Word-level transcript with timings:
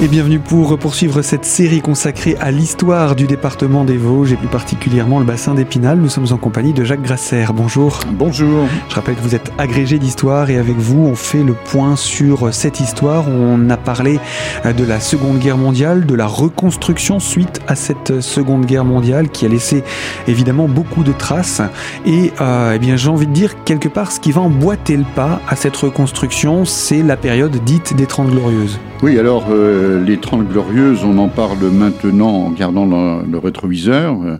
Et 0.00 0.06
bienvenue 0.06 0.38
pour 0.38 0.78
poursuivre 0.78 1.22
cette 1.22 1.44
série 1.44 1.80
consacrée 1.80 2.36
à 2.38 2.52
l'histoire 2.52 3.16
du 3.16 3.26
département 3.26 3.82
des 3.82 3.96
Vosges 3.96 4.30
et 4.30 4.36
plus 4.36 4.46
particulièrement 4.46 5.18
le 5.18 5.24
bassin 5.24 5.54
d'Épinal. 5.54 5.98
Nous 5.98 6.08
sommes 6.08 6.28
en 6.30 6.36
compagnie 6.36 6.72
de 6.72 6.84
Jacques 6.84 7.02
Grasser. 7.02 7.46
Bonjour. 7.52 7.98
Bonjour. 8.12 8.68
Je 8.88 8.94
rappelle 8.94 9.16
que 9.16 9.22
vous 9.22 9.34
êtes 9.34 9.50
agrégé 9.58 9.98
d'histoire 9.98 10.50
et 10.50 10.56
avec 10.56 10.76
vous 10.76 11.00
on 11.00 11.16
fait 11.16 11.42
le 11.42 11.52
point 11.52 11.96
sur 11.96 12.54
cette 12.54 12.78
histoire. 12.78 13.24
On 13.28 13.68
a 13.70 13.76
parlé 13.76 14.20
de 14.64 14.84
la 14.84 15.00
Seconde 15.00 15.40
Guerre 15.40 15.58
mondiale, 15.58 16.06
de 16.06 16.14
la 16.14 16.26
reconstruction 16.26 17.18
suite 17.18 17.60
à 17.66 17.74
cette 17.74 18.20
Seconde 18.20 18.66
Guerre 18.66 18.84
mondiale 18.84 19.30
qui 19.30 19.46
a 19.46 19.48
laissé 19.48 19.82
évidemment 20.28 20.68
beaucoup 20.68 21.02
de 21.02 21.12
traces. 21.12 21.60
Et 22.06 22.30
euh, 22.40 22.74
eh 22.76 22.78
bien 22.78 22.94
j'ai 22.94 23.08
envie 23.08 23.26
de 23.26 23.32
dire 23.32 23.64
quelque 23.64 23.88
part 23.88 24.12
ce 24.12 24.20
qui 24.20 24.30
va 24.30 24.42
emboîter 24.42 24.96
le 24.96 25.06
pas 25.16 25.40
à 25.48 25.56
cette 25.56 25.76
reconstruction, 25.76 26.64
c'est 26.64 27.02
la 27.02 27.16
période 27.16 27.56
dite 27.64 27.96
des 27.96 28.06
Trente 28.06 28.30
Glorieuses. 28.30 28.78
Oui, 29.00 29.16
alors 29.16 29.46
euh, 29.50 29.87
les 29.88 30.18
Trente 30.18 30.48
Glorieuses, 30.48 31.04
on 31.04 31.18
en 31.18 31.28
parle 31.28 31.70
maintenant 31.70 32.28
en 32.28 32.50
gardant 32.50 32.84
le, 32.86 33.38
rétroviseur, 33.38 34.20
euh, 34.22 34.36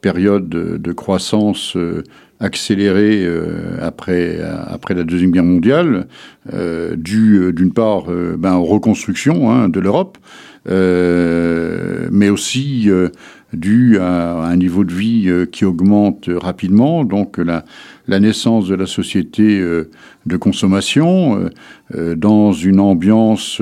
période 0.00 0.48
de, 0.48 0.92
croissance 0.92 1.76
euh, 1.76 2.02
accélérée 2.38 3.26
après, 3.82 4.40
après 4.66 4.94
la 4.94 5.04
Deuxième 5.04 5.30
Guerre 5.30 5.44
mondiale, 5.44 6.06
due 6.96 7.52
d'une 7.52 7.70
part 7.70 8.04
ben, 8.38 8.54
aux 8.54 8.64
reconstructions 8.64 9.50
hein, 9.50 9.68
de 9.68 9.78
l'Europe, 9.78 10.16
mais 10.66 12.30
aussi 12.30 12.88
dû 13.52 13.98
à, 13.98 14.46
un 14.46 14.56
niveau 14.56 14.84
de 14.84 14.94
vie 14.94 15.30
qui 15.52 15.66
augmente 15.66 16.30
rapidement, 16.34 17.04
donc 17.04 17.36
la 17.36 18.20
naissance 18.20 18.68
de 18.68 18.74
la 18.74 18.86
société 18.86 19.60
de 19.60 20.36
consommation 20.38 21.50
dans 22.16 22.52
une 22.52 22.80
ambiance 22.80 23.60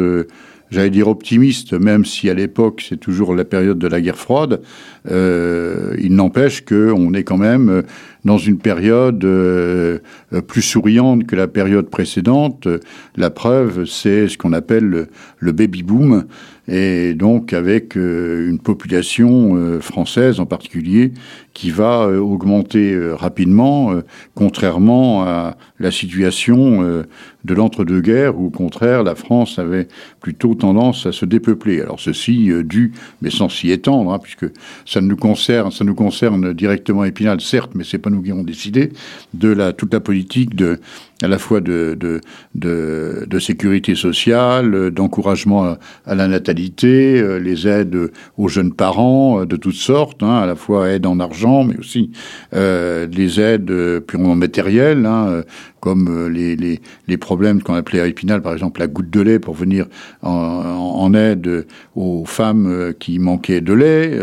j'allais 0.70 0.90
dire 0.90 1.08
optimiste, 1.08 1.72
même 1.72 2.04
si 2.04 2.28
à 2.30 2.34
l'époque 2.34 2.84
c'est 2.88 2.98
toujours 2.98 3.34
la 3.34 3.44
période 3.44 3.78
de 3.78 3.88
la 3.88 4.00
guerre 4.00 4.18
froide, 4.18 4.60
euh, 5.10 5.94
il 5.98 6.14
n'empêche 6.14 6.64
qu'on 6.64 7.14
est 7.14 7.24
quand 7.24 7.38
même 7.38 7.82
dans 8.24 8.38
une 8.38 8.58
période 8.58 9.24
euh, 9.24 9.98
plus 10.46 10.62
souriante 10.62 11.26
que 11.26 11.36
la 11.36 11.48
période 11.48 11.88
précédente. 11.88 12.68
La 13.16 13.30
preuve, 13.30 13.84
c'est 13.84 14.28
ce 14.28 14.38
qu'on 14.38 14.52
appelle 14.52 15.08
le, 15.38 15.52
baby 15.52 15.82
boom, 15.82 16.24
et 16.66 17.14
donc 17.14 17.52
avec 17.52 17.96
euh, 17.96 18.48
une 18.48 18.58
population 18.58 19.80
française 19.80 20.40
en 20.40 20.46
particulier 20.46 21.12
qui 21.54 21.70
va 21.70 22.06
augmenter 22.08 22.96
rapidement, 23.14 23.92
contrairement 24.36 25.24
à 25.24 25.56
la 25.80 25.90
situation 25.90 27.04
de 27.44 27.54
l'entre-deux-guerres, 27.54 28.38
où 28.38 28.46
au 28.46 28.50
contraire 28.50 29.02
la 29.02 29.16
France 29.16 29.58
avait 29.58 29.88
plutôt 30.20 30.54
tendance 30.54 31.06
à 31.06 31.12
se 31.12 31.24
dépeupler. 31.24 31.80
Alors 31.80 31.98
ceci 31.98 32.52
dû, 32.62 32.92
mais 33.22 33.30
sans 33.30 33.48
s'y 33.48 33.72
étendre, 33.72 34.12
hein, 34.12 34.20
puisque 34.22 34.46
ça 34.86 35.00
nous 35.00 35.16
concerne, 35.16 35.72
ça 35.72 35.84
nous 35.84 35.96
concerne 35.96 36.52
directement 36.52 37.04
Épinal, 37.04 37.40
certes, 37.40 37.72
mais 37.74 37.84
c'est 37.84 37.98
pas 37.98 38.07
nous 38.10 38.22
qui 38.22 38.30
avons 38.30 38.44
décidé 38.44 38.92
de 39.34 39.48
la 39.48 39.72
toute 39.72 39.92
la 39.92 40.00
politique 40.00 40.54
de 40.54 40.80
à 41.22 41.28
la 41.28 41.38
fois 41.38 41.60
de, 41.60 41.96
de, 41.98 42.20
de, 42.54 43.26
de 43.28 43.38
sécurité 43.38 43.94
sociale, 43.94 44.90
d'encouragement 44.90 45.76
à, 46.06 46.14
la 46.14 46.28
natalité, 46.28 47.20
euh, 47.20 47.38
les 47.38 47.66
aides 47.66 48.10
aux 48.36 48.48
jeunes 48.48 48.72
parents 48.72 49.40
euh, 49.40 49.46
de 49.46 49.56
toutes 49.56 49.74
sortes, 49.74 50.22
hein, 50.22 50.36
à 50.36 50.46
la 50.46 50.54
fois 50.54 50.90
aide 50.90 51.06
en 51.06 51.18
argent, 51.18 51.64
mais 51.64 51.76
aussi 51.76 52.12
euh, 52.54 53.08
les 53.10 53.40
aides 53.40 54.00
purement 54.06 54.36
matérielles, 54.36 55.06
hein, 55.06 55.42
comme 55.80 56.28
les, 56.28 56.56
les, 56.56 56.80
les 57.06 57.16
problèmes 57.16 57.62
qu'on 57.62 57.74
appelait 57.74 58.00
à 58.00 58.06
Épinal, 58.06 58.42
par 58.42 58.52
exemple 58.52 58.80
la 58.80 58.88
goutte 58.88 59.10
de 59.10 59.20
lait 59.20 59.38
pour 59.38 59.54
venir 59.54 59.86
en, 60.22 61.14
aide 61.14 61.66
aux 61.94 62.24
femmes 62.26 62.92
qui 62.98 63.18
manquaient 63.20 63.60
de 63.60 63.72
lait. 63.72 64.18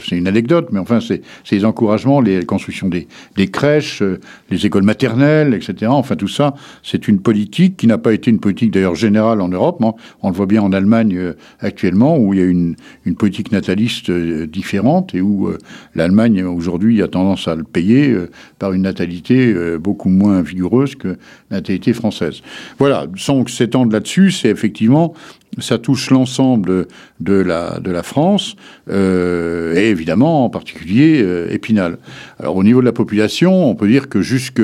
c'est 0.00 0.16
une 0.16 0.28
anecdote, 0.28 0.68
mais 0.70 0.78
enfin 0.78 1.00
c'est 1.00 1.22
les 1.50 1.64
encouragements, 1.64 2.20
les 2.20 2.44
constructions 2.44 2.88
des, 2.88 3.08
des 3.36 3.48
crèches, 3.48 4.04
les 4.50 4.66
écoles 4.66 4.84
maternelles, 4.84 5.52
etc. 5.52 5.90
Enfin 5.90 6.14
tout 6.14 6.28
ça 6.28 6.39
c'est 6.82 7.08
une 7.08 7.20
politique 7.20 7.76
qui 7.76 7.86
n'a 7.86 7.98
pas 7.98 8.12
été 8.12 8.30
une 8.30 8.40
politique 8.40 8.70
d'ailleurs 8.70 8.94
générale 8.94 9.40
en 9.40 9.48
Europe. 9.48 9.82
Hein. 9.82 9.94
On 10.22 10.30
le 10.30 10.34
voit 10.34 10.46
bien 10.46 10.62
en 10.62 10.72
Allemagne 10.72 11.16
euh, 11.16 11.32
actuellement, 11.60 12.18
où 12.18 12.34
il 12.34 12.40
y 12.40 12.42
a 12.42 12.46
une, 12.46 12.76
politique 13.18 13.52
nataliste 13.52 14.08
euh, 14.10 14.46
différente 14.46 15.14
et 15.14 15.20
où 15.20 15.48
euh, 15.48 15.58
l'Allemagne 15.94 16.44
aujourd'hui 16.44 17.02
a 17.02 17.08
tendance 17.08 17.48
à 17.48 17.54
le 17.54 17.64
payer 17.64 18.14
par 18.58 18.72
une 18.72 18.82
natalité 18.82 19.54
beaucoup 19.78 20.08
moins 20.08 20.42
vigoureuse 20.42 20.94
que 20.94 21.08
la 21.50 21.58
natalité 21.58 21.92
française. 21.92 22.40
Voilà, 22.78 23.06
sans 23.16 23.46
s'étendre 23.46 23.92
là-dessus, 23.92 24.30
c'est 24.30 24.48
effectivement 24.48 25.14
ça 25.58 25.78
touche 25.78 26.10
l'ensemble 26.10 26.86
de 27.18 27.34
la, 27.34 27.80
de 27.80 27.90
la 27.90 28.02
France, 28.02 28.54
et 28.88 29.90
évidemment 29.90 30.44
en 30.44 30.50
particulier 30.50 31.24
Épinal. 31.50 31.98
Alors 32.38 32.56
au 32.56 32.62
niveau 32.62 32.80
de 32.80 32.86
la 32.86 32.92
population, 32.92 33.68
on 33.68 33.74
peut 33.74 33.88
dire 33.88 34.08
que 34.08 34.22
jusque 34.22 34.62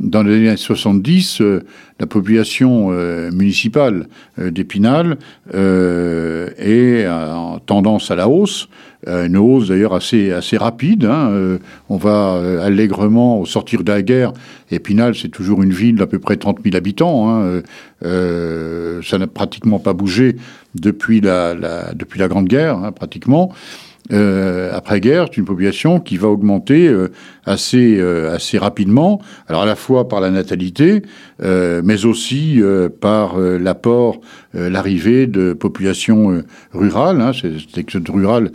dans 0.00 0.22
les 0.22 0.36
années 0.36 0.56
70, 0.56 1.40
euh, 1.40 1.64
la 1.98 2.06
population 2.06 2.88
euh, 2.90 3.30
municipale 3.32 4.08
euh, 4.38 4.50
d'Épinal 4.50 5.18
est 5.52 7.06
en 7.08 7.58
tendance 7.58 8.10
à 8.10 8.16
la 8.16 8.28
hausse, 8.28 8.68
une 9.06 9.36
hausse 9.36 9.68
d'ailleurs 9.68 9.94
assez, 9.94 10.32
assez 10.32 10.56
rapide. 10.56 11.04
Hein, 11.04 11.58
on 11.88 11.96
va 11.96 12.62
allègrement 12.62 13.40
au 13.40 13.46
sortir 13.46 13.84
de 13.84 13.92
la 13.92 14.02
guerre. 14.02 14.32
Épinal, 14.70 15.14
c'est 15.14 15.28
toujours 15.28 15.62
une 15.62 15.72
ville 15.72 15.96
d'à 15.96 16.06
peu 16.06 16.18
près 16.18 16.36
30 16.36 16.58
000 16.62 16.76
habitants. 16.76 17.28
Hein, 17.30 17.62
ça 18.02 19.18
n'a 19.18 19.26
pratiquement 19.26 19.78
pas 19.78 19.92
bougé 19.92 20.36
depuis 20.74 21.20
la, 21.20 21.54
depuis 21.94 22.18
la 22.18 22.28
Grande 22.28 22.48
Guerre, 22.48 22.76
hein, 22.76 22.92
pratiquement. 22.92 23.52
Euh, 24.12 24.70
après-guerre, 24.72 25.26
c'est 25.28 25.36
une 25.36 25.44
population 25.44 26.00
qui 26.00 26.16
va 26.16 26.28
augmenter 26.28 26.88
euh, 26.88 27.08
assez, 27.44 27.98
euh, 27.98 28.34
assez 28.34 28.58
rapidement, 28.58 29.20
alors 29.48 29.62
à 29.62 29.66
la 29.66 29.76
fois 29.76 30.08
par 30.08 30.20
la 30.20 30.30
natalité, 30.30 31.02
mais 31.40 32.04
aussi 32.04 32.60
par 33.00 33.38
l'apport, 33.38 34.20
l'arrivée 34.54 35.26
de 35.26 35.52
populations 35.52 36.42
rurales. 36.72 37.20
Hein, 37.20 37.32
cet 37.32 37.78
exode 37.78 38.08
rural 38.08 38.50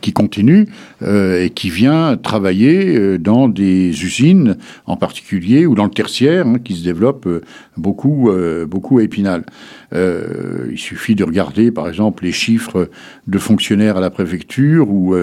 qui, 0.00 0.12
continue 0.12 0.66
euh, 1.02 1.44
et 1.44 1.50
qui 1.50 1.68
vient 1.68 2.16
travailler 2.16 2.96
euh, 2.96 3.18
dans 3.18 3.48
des 3.48 3.88
usines 4.04 4.56
en 4.86 4.96
particulier 4.96 5.66
ou 5.66 5.74
dans 5.74 5.84
le 5.84 5.90
tertiaire 5.90 6.46
hein, 6.46 6.58
qui 6.58 6.74
se 6.74 6.84
développe 6.84 7.26
euh, 7.26 7.42
beaucoup, 7.76 8.30
beaucoup 8.66 8.98
à 8.98 9.02
Épinal. 9.02 9.44
il 9.92 10.78
suffit 10.78 11.14
de 11.14 11.24
regarder 11.24 11.70
par 11.70 11.88
exemple 11.88 12.24
les 12.24 12.32
chiffres 12.32 12.88
de 13.26 13.38
fonctionnaires 13.38 13.98
à 13.98 14.00
la 14.00 14.08
préfecture 14.08 14.88
ou, 14.88 15.14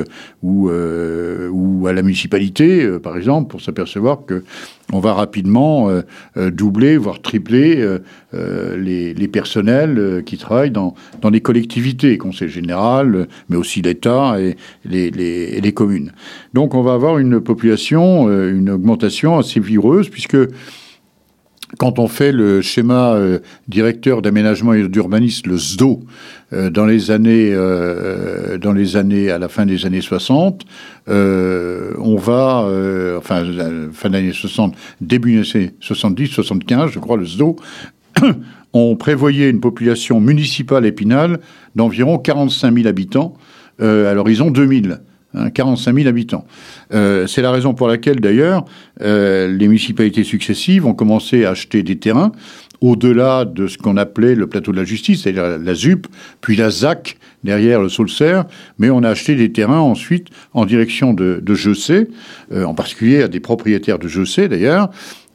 ou 0.44 0.68
à 1.88 1.94
la 1.94 2.02
municipalité 2.04 2.88
par 3.00 3.18
exemple 3.18 3.50
pour 3.50 3.62
s'apercevoir 3.62 4.26
que 4.28 4.44
on 4.92 5.00
va 5.00 5.14
rapidement 5.14 5.90
doubler, 6.36 6.98
voire 6.98 7.22
tripler 7.22 7.98
les, 8.34 9.14
les, 9.14 9.28
personnels 9.28 10.24
qui 10.26 10.38
travaillent 10.38 10.72
dans, 10.72 10.94
dans 11.22 11.30
les 11.30 11.42
collectivités, 11.42 12.18
conseil 12.18 12.50
général, 12.50 13.28
mais 13.50 13.56
aussi 13.56 13.82
l'État 13.82 14.40
et 14.40 14.56
les, 14.86 15.10
les, 15.10 15.74
communes. 15.74 16.12
Donc 16.54 16.76
on 16.76 16.82
va 16.82 16.94
avoir 16.94 17.18
une 17.18 17.40
population, 17.40 18.28
euh, 18.28 18.52
une 18.54 18.70
augmentation 18.70 19.38
assez 19.38 19.60
vireuse, 19.60 20.10
puisque 20.10 20.38
quand 21.78 22.00
on 22.00 22.08
fait 22.08 22.32
le 22.32 22.62
schéma 22.62 23.14
euh, 23.14 23.40
directeur 23.68 24.22
d'aménagement 24.22 24.74
et 24.74 24.88
d'urbanisme, 24.88 25.50
le 25.50 25.58
SDO, 25.58 26.02
euh, 26.54 26.70
dans 26.70 26.86
les 26.86 27.12
années, 27.12 27.54
dans 28.62 28.74
les 28.74 28.96
années, 28.98 29.30
à 29.32 29.40
la 29.40 29.48
fin 29.48 29.66
des 29.66 29.86
années 29.86 30.02
60, 30.02 30.64
on 31.08 32.16
va, 32.18 32.68
enfin, 33.18 33.44
fin 33.94 34.10
des 34.10 34.18
années 34.18 34.34
60, 34.34 34.76
début 35.02 35.42
des 35.42 35.56
années 35.56 35.74
70, 35.80 36.28
75, 36.28 36.92
je 36.92 37.00
crois, 37.00 37.18
le 37.18 37.26
SDO, 37.26 37.56
on 38.74 38.96
prévoyait 38.96 39.50
une 39.50 39.60
population 39.60 40.20
municipale 40.20 40.86
épinale 40.86 41.40
d'environ 41.76 42.18
45 42.18 42.74
000 42.76 42.88
habitants 42.88 43.36
euh, 43.82 44.12
à 44.12 44.14
l'horizon 44.14 44.52
2000. 44.52 45.02
45 45.54 45.96
000 45.96 46.08
habitants. 46.08 46.46
Euh, 46.94 47.28
c'est 47.28 47.42
la 47.42 47.52
raison 47.52 47.74
pour 47.74 47.88
laquelle, 47.88 48.20
d'ailleurs, 48.20 48.66
euh, 49.02 49.48
les 49.48 49.68
municipalités 49.68 50.24
successives 50.24 50.86
ont 50.86 50.94
commencé 50.94 51.46
à 51.46 51.52
acheter 51.52 51.84
des 51.84 51.98
terrains 51.98 52.32
au-delà 52.82 53.46
de 53.46 53.68
ce 53.68 53.78
qu'on 53.78 53.96
appelait 53.96 54.36
le 54.36 54.46
plateau 54.48 54.74
de 54.74 54.78
la 54.78 54.84
justice, 54.84 55.24
c'est-à-dire 55.24 55.58
la 55.58 55.74
ZUP, 55.74 56.06
puis 56.42 56.58
la 56.58 56.70
ZAC 56.70 57.18
derrière 57.46 57.82
le 57.82 57.88
Saulcer, 57.88 58.42
mais 58.78 58.90
on 58.90 59.04
a 59.04 59.10
acheté 59.10 59.36
des 59.36 59.54
terrains 59.54 59.80
ensuite 59.80 60.28
en 60.54 60.66
direction 60.66 61.14
de, 61.14 61.42
de 61.42 62.66
en 62.66 62.74
particulier 62.74 63.24
à 63.24 63.30
des 63.30 63.40
propriétaires 63.40 64.00
de 64.00 64.10
Jessé 64.10 64.50
d'ailleurs, 64.50 64.90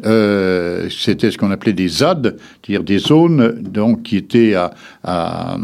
euh, 0.05 0.89
c'était 0.91 1.31
ce 1.31 1.39
qu'on 1.39 1.51
appelait 1.51 1.73
des 1.73 1.89
ZAD, 1.89 2.37
c'est-à-dire 2.63 2.85
des 2.85 2.99
zones 2.99 3.63
donc, 3.63 4.05
qui 4.05 4.17
étaient 4.17 4.55
à, 4.55 5.59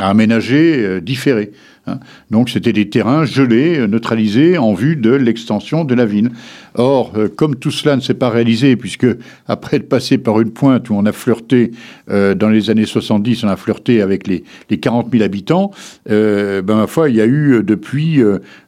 aménager 0.00 0.84
euh, 0.84 1.00
différées. 1.00 1.52
Hein. 1.88 2.00
Donc 2.30 2.50
c'était 2.50 2.72
des 2.72 2.88
terrains 2.88 3.24
gelés, 3.24 3.86
neutralisés 3.88 4.58
en 4.58 4.74
vue 4.74 4.96
de 4.96 5.10
l'extension 5.10 5.84
de 5.84 5.94
la 5.94 6.06
ville. 6.06 6.30
Or, 6.74 7.12
euh, 7.16 7.28
comme 7.28 7.56
tout 7.56 7.70
cela 7.70 7.96
ne 7.96 8.00
s'est 8.00 8.14
pas 8.14 8.30
réalisé, 8.30 8.76
puisque 8.76 9.06
après 9.46 9.78
être 9.78 9.88
passé 9.88 10.18
par 10.18 10.40
une 10.40 10.50
pointe 10.50 10.90
où 10.90 10.94
on 10.94 11.06
a 11.06 11.12
flirté, 11.12 11.72
euh, 12.10 12.34
dans 12.34 12.48
les 12.48 12.70
années 12.70 12.86
70, 12.86 13.44
on 13.44 13.48
a 13.48 13.56
flirté 13.56 14.02
avec 14.02 14.26
les, 14.26 14.44
les 14.70 14.78
40 14.78 15.10
000 15.10 15.24
habitants, 15.24 15.70
ben, 16.06 16.62
ma 16.62 16.86
foi, 16.86 17.10
il 17.10 17.16
y 17.16 17.20
a 17.20 17.26
eu 17.26 17.62
depuis 17.62 18.20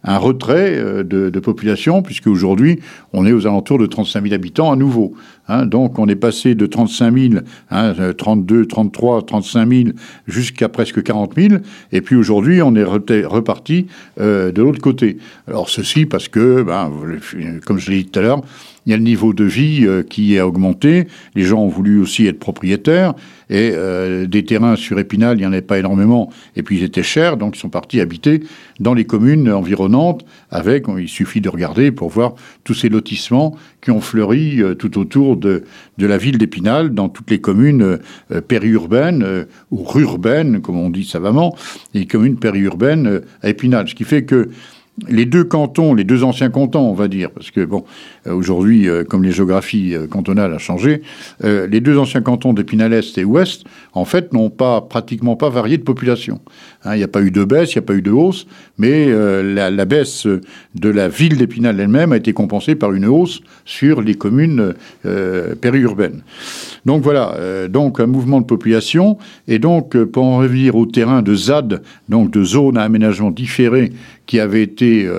un 0.04 0.18
retrait 0.18 1.04
de, 1.04 1.40
population, 1.40 2.02
puisque 2.02 2.26
aujourd'hui, 2.26 2.80
on 3.12 3.26
est 3.26 3.32
aux 3.32 3.46
alentours 3.46 3.78
de 3.78 3.86
35 3.86 4.22
000 4.22 4.34
habitants 4.34 4.72
à 4.72 4.76
nouveau. 4.76 5.14
Hein, 5.48 5.66
donc 5.66 5.98
on 5.98 6.06
est 6.06 6.16
passé 6.16 6.54
de 6.54 6.66
35 6.66 7.18
000, 7.18 7.34
hein, 7.70 7.92
32, 8.16 8.66
33, 8.66 9.22
35 9.26 9.68
000 9.68 9.88
jusqu'à 10.28 10.68
presque 10.68 11.02
40 11.02 11.34
000. 11.36 11.54
Et 11.92 12.00
puis 12.02 12.14
aujourd'hui, 12.14 12.62
on 12.62 12.74
est 12.76 12.84
reparti 12.84 13.88
euh, 14.20 14.52
de 14.52 14.62
l'autre 14.62 14.80
côté. 14.80 15.18
Alors 15.48 15.68
ceci 15.68 16.06
parce 16.06 16.28
que, 16.28 16.62
ben, 16.62 16.90
comme 17.66 17.78
je 17.78 17.89
l'ai 17.90 18.02
dit 18.02 18.10
tout 18.10 18.18
à 18.18 18.22
l'heure, 18.22 18.42
il 18.86 18.90
y 18.90 18.94
a 18.94 18.96
le 18.96 19.02
niveau 19.02 19.32
de 19.32 19.44
vie 19.44 19.84
euh, 19.84 20.02
qui 20.02 20.38
a 20.38 20.46
augmenté. 20.46 21.06
Les 21.34 21.44
gens 21.44 21.60
ont 21.60 21.68
voulu 21.68 22.00
aussi 22.00 22.26
être 22.26 22.38
propriétaires. 22.38 23.14
Et 23.50 23.72
euh, 23.74 24.26
des 24.26 24.44
terrains 24.44 24.76
sur 24.76 24.98
Épinal, 24.98 25.36
il 25.36 25.40
n'y 25.40 25.46
en 25.46 25.52
avait 25.52 25.60
pas 25.60 25.78
énormément. 25.78 26.30
Et 26.56 26.62
puis 26.62 26.78
ils 26.78 26.84
étaient 26.84 27.02
chers, 27.02 27.36
donc 27.36 27.56
ils 27.56 27.60
sont 27.60 27.68
partis 27.68 28.00
habiter 28.00 28.42
dans 28.78 28.94
les 28.94 29.04
communes 29.04 29.50
environnantes. 29.50 30.24
Avec, 30.50 30.86
il 30.98 31.08
suffit 31.08 31.40
de 31.40 31.48
regarder 31.48 31.90
pour 31.90 32.08
voir 32.08 32.34
tous 32.64 32.74
ces 32.74 32.88
lotissements 32.88 33.56
qui 33.80 33.90
ont 33.90 34.00
fleuri 34.00 34.62
euh, 34.62 34.74
tout 34.74 34.98
autour 34.98 35.36
de, 35.36 35.64
de 35.98 36.06
la 36.06 36.16
ville 36.16 36.38
d'Épinal, 36.38 36.90
dans 36.90 37.08
toutes 37.08 37.30
les 37.30 37.40
communes 37.40 37.98
périurbaines 38.48 39.46
ou 39.70 39.84
rurbaines, 39.84 40.60
comme 40.60 40.78
on 40.78 40.90
dit 40.90 41.04
savamment, 41.04 41.54
les 41.94 42.06
communes 42.06 42.38
périurbaines 42.38 43.20
à 43.42 43.48
Épinal. 43.50 43.88
Ce 43.88 43.94
qui 43.94 44.04
fait 44.04 44.24
que 44.24 44.50
les 45.08 45.24
deux 45.24 45.44
cantons, 45.44 45.94
les 45.94 46.04
deux 46.04 46.24
anciens 46.24 46.50
cantons, 46.50 46.80
on 46.80 46.94
va 46.94 47.08
dire, 47.08 47.30
parce 47.30 47.50
que 47.50 47.64
bon, 47.64 47.84
euh, 48.26 48.34
aujourd'hui, 48.34 48.88
euh, 48.88 49.04
comme 49.04 49.22
les 49.22 49.32
géographies 49.32 49.94
euh, 49.94 50.06
cantonales 50.06 50.52
a 50.52 50.58
changé, 50.58 51.02
les 51.42 51.80
deux 51.80 51.98
anciens 51.98 52.20
cantons 52.20 52.52
d'Épinal-Est 52.52 53.16
et 53.18 53.24
Ouest, 53.24 53.64
en 53.92 54.04
fait, 54.04 54.32
n'ont 54.32 54.50
pas 54.50 54.80
pratiquement 54.80 55.36
pas 55.36 55.48
varié 55.48 55.78
de 55.78 55.82
population. 55.82 56.40
Hein, 56.84 56.94
il 56.94 56.98
n'y 56.98 57.04
a 57.04 57.08
pas 57.08 57.22
eu 57.22 57.30
de 57.30 57.44
baisse, 57.44 57.74
il 57.74 57.78
n'y 57.78 57.84
a 57.84 57.86
pas 57.86 57.94
eu 57.94 58.02
de 58.02 58.10
hausse, 58.10 58.46
mais 58.78 59.06
la, 59.42 59.84
baisse 59.84 60.26
de 60.26 60.88
la 60.88 61.08
ville 61.08 61.36
d'Épinal 61.36 61.78
elle-même 61.80 62.12
a 62.12 62.16
été 62.16 62.32
compensée 62.32 62.74
par 62.74 62.92
une 62.92 63.06
hausse 63.06 63.40
sur 63.64 64.02
les 64.02 64.14
communes 64.14 64.74
périurbaines. 65.60 66.22
Donc 66.84 67.02
voilà, 67.02 67.68
donc 67.68 68.00
un 68.00 68.06
mouvement 68.06 68.40
de 68.40 68.46
population, 68.46 69.18
et 69.48 69.58
donc 69.58 69.96
pour 70.04 70.24
en 70.24 70.38
revenir 70.38 70.76
au 70.76 70.86
terrain 70.86 71.22
de 71.22 71.34
ZAD, 71.34 71.82
donc 72.08 72.30
de 72.30 72.44
zones 72.44 72.76
à 72.76 72.82
aménagement 72.82 73.30
différé, 73.30 73.92
qui 74.30 74.38
avait 74.38 74.62
été 74.62 75.10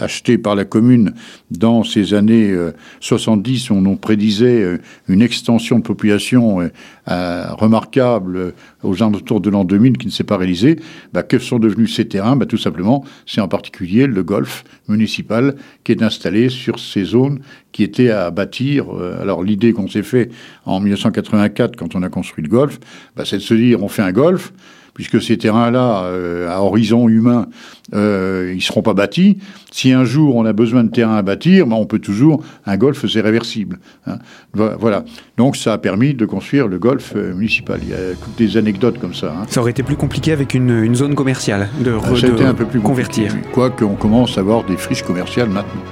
acheté 0.00 0.38
par 0.38 0.54
la 0.54 0.64
commune 0.64 1.14
dans 1.50 1.82
ces 1.82 2.14
années 2.14 2.56
70, 3.00 3.72
on, 3.72 3.84
on 3.86 3.96
prédisait 3.96 4.62
euh, 4.62 4.78
une 5.08 5.22
extension 5.22 5.78
de 5.78 5.82
population 5.82 6.60
euh, 6.60 6.68
euh, 7.10 7.46
remarquable 7.52 8.54
aux 8.82 9.02
alentours 9.02 9.40
de 9.40 9.50
l'an 9.50 9.64
2000 9.64 9.98
qui 9.98 10.06
ne 10.06 10.12
s'est 10.12 10.24
pas 10.24 10.36
réalisée. 10.36 10.76
Bah, 11.12 11.22
que 11.22 11.38
sont 11.38 11.58
devenus 11.58 11.94
ces 11.94 12.06
terrains? 12.06 12.36
Bah, 12.36 12.46
Tout 12.46 12.58
simplement, 12.58 13.04
c'est 13.26 13.40
en 13.40 13.48
particulier 13.48 14.06
le 14.06 14.22
golf 14.22 14.64
municipal 14.88 15.56
qui 15.84 15.92
est 15.92 16.02
installé 16.02 16.48
sur 16.48 16.78
ces 16.78 17.04
zones 17.04 17.40
qui 17.72 17.82
étaient 17.82 18.10
à 18.10 18.30
bâtir. 18.30 18.86
Alors 19.20 19.42
l'idée 19.42 19.72
qu'on 19.72 19.88
s'est 19.88 20.02
fait 20.02 20.30
en 20.66 20.80
1984 20.80 21.76
quand 21.76 21.94
on 21.94 22.02
a 22.02 22.08
construit 22.10 22.44
le 22.44 22.50
golf, 22.50 22.78
bah, 23.16 23.24
c'est 23.24 23.36
de 23.36 23.42
se 23.42 23.54
dire 23.54 23.82
on 23.82 23.88
fait 23.88 24.02
un 24.02 24.12
golf 24.12 24.52
puisque 24.94 25.20
ces 25.22 25.38
terrains-là, 25.38 26.10
à 26.48 26.62
horizon 26.62 27.08
humain, 27.08 27.48
euh, 27.94 28.48
ils 28.52 28.56
ne 28.56 28.62
seront 28.62 28.82
pas 28.82 28.94
bâtis. 28.94 29.38
Si 29.70 29.92
un 29.92 30.04
jour 30.04 30.36
on 30.36 30.44
a 30.44 30.52
besoin 30.52 30.84
de 30.84 30.90
terrain 30.90 31.16
à 31.16 31.22
bâtir, 31.22 31.66
ben 31.66 31.76
on 31.76 31.86
peut 31.86 31.98
toujours. 31.98 32.42
Un 32.66 32.76
golf, 32.76 33.04
c'est 33.06 33.20
réversible. 33.20 33.78
Hein. 34.06 34.18
Voilà. 34.54 35.04
Donc 35.36 35.56
ça 35.56 35.74
a 35.74 35.78
permis 35.78 36.14
de 36.14 36.24
construire 36.24 36.68
le 36.68 36.78
golf 36.78 37.12
euh, 37.16 37.34
municipal. 37.34 37.80
Il 37.82 37.90
y 37.90 37.94
a 37.94 38.14
des 38.38 38.56
anecdotes 38.56 38.98
comme 38.98 39.14
ça. 39.14 39.34
Hein. 39.36 39.46
Ça 39.48 39.60
aurait 39.60 39.72
été 39.72 39.82
plus 39.82 39.96
compliqué 39.96 40.32
avec 40.32 40.54
une, 40.54 40.94
zone 40.94 41.14
commerciale 41.14 41.68
de, 41.80 41.92
re, 41.92 42.44
un 42.44 42.54
peu 42.54 42.66
plus 42.66 42.80
convertir. 42.80 43.34
Quoique 43.52 43.84
on 43.84 43.94
commence 43.94 44.36
à 44.36 44.40
avoir 44.40 44.64
des 44.64 44.76
friches 44.76 45.02
commerciales 45.02 45.48
maintenant. 45.48 45.82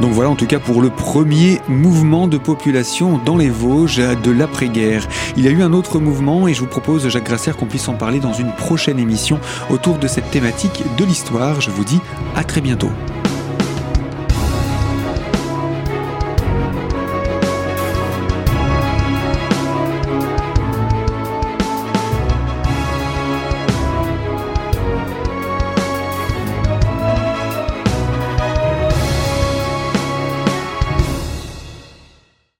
Donc 0.00 0.12
voilà 0.12 0.30
en 0.30 0.34
tout 0.34 0.46
cas 0.46 0.58
pour 0.58 0.82
le 0.82 0.90
premier 0.90 1.60
mouvement 1.68 2.26
de 2.26 2.38
population 2.38 3.20
dans 3.24 3.36
les 3.36 3.50
Vosges 3.50 4.02
de 4.22 4.30
l'après-guerre. 4.30 5.06
Il 5.36 5.44
y 5.44 5.48
a 5.48 5.50
eu 5.50 5.62
un 5.62 5.72
autre 5.72 6.00
mouvement 6.00 6.48
et 6.48 6.54
je 6.54 6.60
vous 6.60 6.66
propose, 6.66 7.08
Jacques 7.08 7.26
Grasser, 7.26 7.52
qu'on 7.52 7.66
puisse 7.66 7.88
en 7.88 7.94
parler 7.94 8.20
dans 8.20 8.32
prochaine 8.52 8.98
émission 8.98 9.40
autour 9.70 9.98
de 9.98 10.06
cette 10.06 10.30
thématique 10.30 10.82
de 10.96 11.04
l'histoire 11.04 11.60
je 11.60 11.70
vous 11.70 11.84
dis 11.84 12.00
à 12.34 12.44
très 12.44 12.60
bientôt. 12.60 12.90